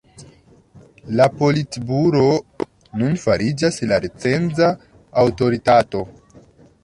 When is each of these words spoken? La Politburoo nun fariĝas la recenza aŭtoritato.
La 1.19 1.25
Politburoo 1.41 2.31
nun 3.01 3.19
fariĝas 3.25 3.77
la 3.91 4.01
recenza 4.07 4.71
aŭtoritato. 5.25 6.05